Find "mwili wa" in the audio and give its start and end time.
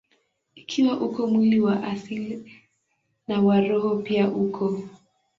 1.27-1.83